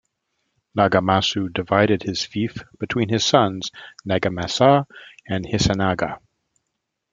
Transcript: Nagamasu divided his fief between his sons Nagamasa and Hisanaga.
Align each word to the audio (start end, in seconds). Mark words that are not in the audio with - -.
Nagamasu 0.75 1.53
divided 1.53 2.01
his 2.01 2.25
fief 2.25 2.55
between 2.79 3.09
his 3.09 3.23
sons 3.23 3.69
Nagamasa 4.03 4.87
and 5.27 5.45
Hisanaga. 5.45 6.17